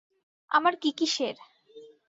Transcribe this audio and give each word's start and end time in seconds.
আমার 0.51 0.73
কী 0.81 0.89
কীসের? 0.97 1.35